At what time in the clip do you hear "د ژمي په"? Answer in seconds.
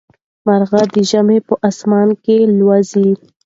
0.95-1.53